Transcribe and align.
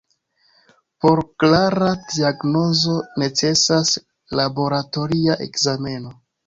Por 1.05 1.21
klara 1.43 1.91
diagnozo 2.13 2.97
necesas 3.25 3.95
laboratoria 4.43 5.43
ekzameno. 5.51 6.21